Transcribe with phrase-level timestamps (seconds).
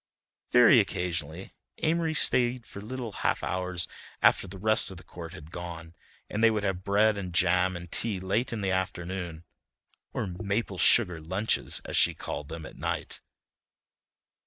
[0.49, 1.53] Very occasionally
[1.83, 3.87] Amory stayed for little half hours
[4.19, 5.93] after the rest of the court had gone,
[6.27, 9.43] and they would have bread and jam and tea late in the afternoon
[10.11, 13.21] or "maple sugar lunches," as she called them, at night.